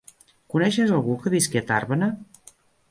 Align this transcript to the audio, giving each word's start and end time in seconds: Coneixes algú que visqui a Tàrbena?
Coneixes 0.53 0.95
algú 0.97 1.19
que 1.25 1.35
visqui 1.37 1.63
a 1.63 1.67
Tàrbena? 1.71 2.13